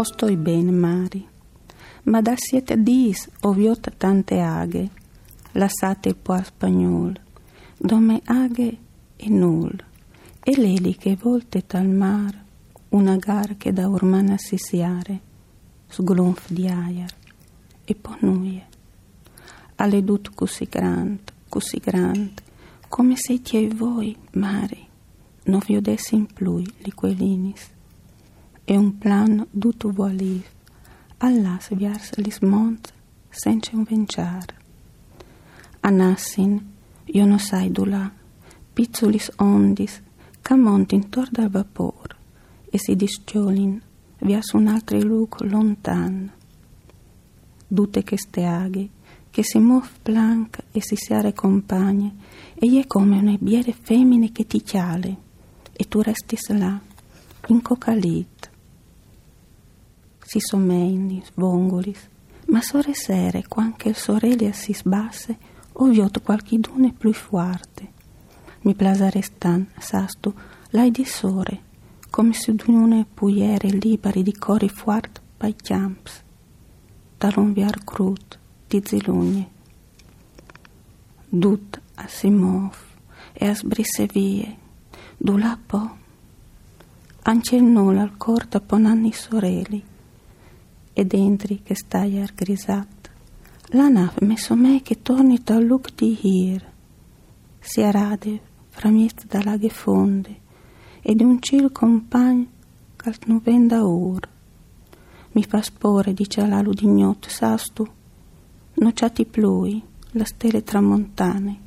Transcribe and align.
O 0.00 0.02
stoi 0.02 0.38
bene, 0.38 0.70
Mari, 0.70 1.28
ma 2.04 2.22
da 2.22 2.32
siete 2.34 2.82
dis 2.82 3.28
oviot 3.42 3.92
tante 3.98 4.40
aghe, 4.40 4.88
lasciate 5.52 6.08
il 6.08 6.16
po' 6.16 6.42
spagnol, 6.42 7.20
dome 7.76 8.22
aghe 8.24 8.78
e 9.16 9.28
null, 9.28 9.76
e 10.42 10.56
l'eli 10.56 10.96
che 10.96 11.18
volte 11.20 11.66
tal 11.66 11.86
mar, 11.86 12.34
una 12.88 13.16
gar 13.16 13.58
che 13.58 13.74
da 13.74 13.88
urmana 13.88 14.38
si 14.38 14.56
siare, 14.56 15.20
sglonf 15.86 16.50
di 16.50 16.66
aiar, 16.66 17.14
e 17.84 17.94
ponuie. 17.94 18.66
Alle 19.74 20.02
dut 20.02 20.32
così 20.34 20.64
grande, 20.64 21.24
così 21.46 21.76
grande, 21.76 22.42
come 22.88 23.16
se 23.16 23.42
ti 23.42 23.68
voi, 23.68 24.16
Mari, 24.32 24.82
non 25.42 25.60
vi 25.66 25.76
odessi 25.76 26.14
in 26.14 26.24
plui 26.24 26.64
li 26.78 26.92
e 28.64 28.76
un 28.76 28.98
plan 28.98 29.46
duto 29.50 29.90
vuoliv, 29.90 30.44
allas 31.18 31.68
viars 31.70 32.14
lis 32.16 32.40
mont 32.40 32.92
senza 33.30 33.76
un 33.76 33.84
venciar. 33.84 34.54
Anassin, 35.80 36.72
io 37.04 37.24
non 37.24 37.38
sai 37.38 37.70
du 37.70 37.84
là, 37.84 38.10
pizzulis 38.72 39.30
ondis, 39.36 40.00
ca 40.42 40.56
mont 40.56 40.92
intor 40.92 41.28
dal 41.30 41.50
vapor, 41.50 42.16
e 42.70 42.78
si 42.78 42.96
disciolin 42.96 43.80
vias 44.20 44.52
un 44.52 44.66
altro 44.66 44.98
luogo 44.98 45.44
lontan. 45.44 46.30
Dute 47.66 48.02
che 48.02 48.16
steaghe, 48.18 48.88
che 49.30 49.42
si 49.42 49.58
muov 49.58 49.88
blanca 50.02 50.62
e 50.72 50.82
si 50.82 50.96
siare 50.96 51.32
compagne, 51.32 52.14
e 52.54 52.80
è 52.80 52.86
come 52.86 53.18
una 53.18 53.36
biere 53.38 53.72
femmine 53.72 54.32
che 54.32 54.46
ti 54.46 54.60
chiale, 54.60 55.16
e 55.72 55.84
tu 55.88 56.00
resti 56.00 56.36
là, 56.48 56.80
incocalit 57.46 58.39
si 60.30 60.38
someini, 60.38 61.20
svongolis, 61.24 62.08
ma 62.50 62.62
sore 62.62 62.94
sere, 62.94 63.48
quanche 63.48 63.88
il 63.88 63.96
sorelia 63.96 64.52
si 64.52 64.72
sbasse, 64.72 65.36
oviot 65.72 66.22
qualchidune 66.22 66.92
più 66.92 67.12
forte. 67.12 67.92
Mi 68.60 68.76
plasa 68.76 69.10
restan, 69.10 69.66
sastu, 69.76 70.32
l'hai 70.70 70.92
di 70.92 71.04
sore, 71.04 71.62
come 72.10 72.32
se 72.32 72.54
d'unione 72.54 73.06
puiere 73.12 73.70
liberi 73.70 74.22
di 74.22 74.32
cori 74.38 74.68
fuart 74.68 75.20
pai 75.36 75.56
chiamps, 75.56 76.22
talon 77.18 77.52
viar 77.52 77.82
crut, 77.82 78.38
di 78.68 78.80
zilugne. 78.84 79.50
Dut 81.28 81.80
a 81.96 82.06
simov 82.06 82.76
e 83.32 83.48
a 83.48 83.54
sbrisse 83.56 84.06
vie, 84.06 84.56
du 85.16 85.36
la 85.36 85.58
po, 85.66 85.96
anche 87.22 87.56
il 87.56 87.64
nulla 87.64 88.02
al 88.02 88.16
corta 88.16 88.60
ponanni 88.60 89.12
soreli, 89.12 89.88
ed 91.00 91.14
entri 91.14 91.62
che 91.62 91.74
stai 91.74 92.20
argrisat. 92.20 93.10
La 93.68 93.88
nave 93.88 94.26
messo 94.26 94.54
me 94.54 94.82
che 94.82 95.00
torni 95.00 95.42
tal 95.42 95.64
look 95.64 95.94
di 95.94 96.18
hir. 96.20 96.62
Si 97.58 97.80
arade 97.80 98.40
framist 98.68 99.24
da 99.26 99.42
laghe 99.42 99.70
fonde, 99.70 100.40
ed 101.00 101.22
un 101.22 101.40
cil 101.40 101.72
compagn 101.72 102.46
calt 102.96 103.24
nu 103.24 103.40
venda 103.40 103.82
ur. 103.82 104.28
Mi 105.32 105.42
fa 105.44 105.62
spore, 105.62 106.12
dice 106.12 106.46
la 106.46 106.60
ludignot, 106.60 107.28
sastu, 107.28 107.88
nociati 108.74 109.24
plui, 109.24 109.82
la 110.12 110.24
stelle 110.24 110.62
tramontane, 110.62 111.60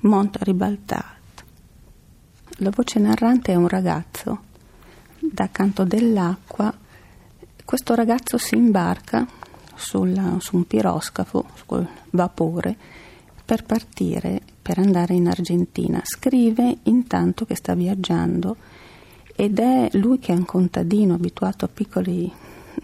monta 0.00 0.38
ribaltat. 0.42 1.44
La 2.60 2.70
voce 2.70 2.98
narrante 2.98 3.52
è 3.52 3.56
un 3.56 3.68
ragazzo, 3.68 4.40
da 5.18 5.50
canto 5.50 5.84
dell'acqua, 5.84 6.86
questo 7.68 7.94
ragazzo 7.94 8.38
si 8.38 8.54
imbarca 8.54 9.26
sul, 9.74 10.36
su 10.38 10.56
un 10.56 10.66
piroscafo, 10.66 11.44
sul 11.66 11.86
vapore, 12.12 12.74
per 13.44 13.64
partire, 13.64 14.40
per 14.62 14.78
andare 14.78 15.12
in 15.12 15.28
Argentina. 15.28 16.00
Scrive 16.02 16.78
intanto 16.84 17.44
che 17.44 17.54
sta 17.56 17.74
viaggiando 17.74 18.56
ed 19.36 19.58
è 19.58 19.90
lui 19.98 20.18
che 20.18 20.32
è 20.32 20.34
un 20.34 20.46
contadino 20.46 21.12
abituato 21.12 21.66
a 21.66 21.68
piccoli, 21.68 22.32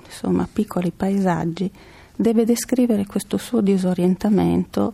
insomma, 0.04 0.46
piccoli 0.52 0.92
paesaggi, 0.94 1.72
deve 2.14 2.44
descrivere 2.44 3.06
questo 3.06 3.38
suo 3.38 3.62
disorientamento, 3.62 4.92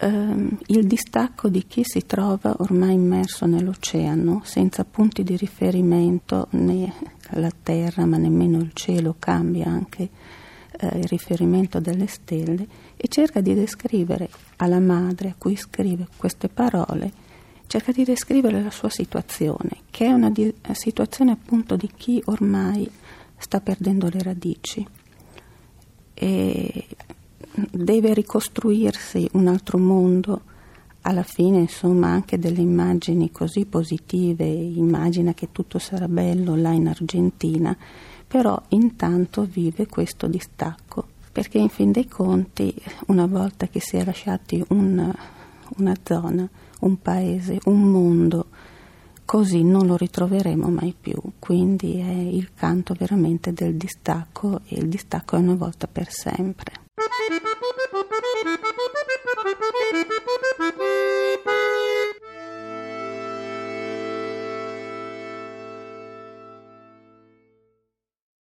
ehm, 0.00 0.58
il 0.66 0.86
distacco 0.86 1.48
di 1.48 1.66
chi 1.66 1.82
si 1.84 2.06
trova 2.06 2.56
ormai 2.58 2.94
immerso 2.94 3.46
nell'oceano, 3.46 4.42
senza 4.44 4.84
punti 4.84 5.22
di 5.22 5.36
riferimento 5.36 6.48
né 6.50 6.92
la 7.32 7.52
terra, 7.62 8.06
ma 8.06 8.16
nemmeno 8.16 8.58
il 8.58 8.72
cielo 8.72 9.14
cambia 9.18 9.66
anche 9.66 10.08
eh, 10.72 10.98
il 10.98 11.04
riferimento 11.04 11.80
delle 11.80 12.06
stelle 12.06 12.66
e 12.96 13.08
cerca 13.08 13.40
di 13.40 13.54
descrivere 13.54 14.28
alla 14.56 14.80
madre 14.80 15.28
a 15.28 15.34
cui 15.36 15.56
scrive 15.56 16.08
queste 16.16 16.48
parole, 16.48 17.12
cerca 17.66 17.92
di 17.92 18.02
descrivere 18.02 18.62
la 18.62 18.70
sua 18.70 18.90
situazione, 18.90 19.82
che 19.90 20.06
è 20.06 20.12
una 20.12 20.30
di- 20.30 20.52
situazione 20.72 21.32
appunto 21.32 21.76
di 21.76 21.90
chi 21.94 22.20
ormai 22.26 22.90
sta 23.36 23.60
perdendo 23.60 24.08
le 24.10 24.22
radici. 24.22 24.86
E 26.12 26.86
deve 27.70 28.14
ricostruirsi 28.14 29.28
un 29.32 29.48
altro 29.48 29.78
mondo 29.78 30.42
alla 31.02 31.22
fine 31.22 31.58
insomma 31.60 32.08
anche 32.08 32.38
delle 32.38 32.60
immagini 32.60 33.30
così 33.30 33.64
positive, 33.64 34.44
immagina 34.44 35.32
che 35.32 35.48
tutto 35.52 35.78
sarà 35.78 36.08
bello 36.08 36.54
là 36.56 36.72
in 36.72 36.88
Argentina, 36.88 37.76
però 38.26 38.60
intanto 38.68 39.44
vive 39.50 39.86
questo 39.86 40.26
distacco, 40.26 41.06
perché 41.32 41.58
in 41.58 41.68
fin 41.68 41.90
dei 41.90 42.06
conti 42.06 42.74
una 43.06 43.26
volta 43.26 43.66
che 43.68 43.80
si 43.80 43.96
è 43.96 44.04
lasciati 44.04 44.62
un, 44.68 45.12
una 45.76 45.94
zona, 46.02 46.48
un 46.80 47.00
paese, 47.00 47.58
un 47.64 47.82
mondo, 47.82 48.46
così 49.24 49.62
non 49.62 49.86
lo 49.86 49.96
ritroveremo 49.96 50.68
mai 50.68 50.94
più, 50.98 51.18
quindi 51.38 51.98
è 51.98 52.10
il 52.12 52.50
canto 52.54 52.94
veramente 52.98 53.52
del 53.52 53.76
distacco 53.76 54.60
e 54.66 54.78
il 54.78 54.88
distacco 54.88 55.36
è 55.36 55.38
una 55.38 55.54
volta 55.54 55.86
per 55.86 56.10
sempre. 56.10 56.79
Thank 57.10 57.42
you. 60.80 60.89